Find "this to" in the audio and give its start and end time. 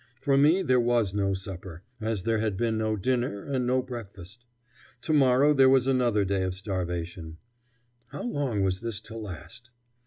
8.81-9.15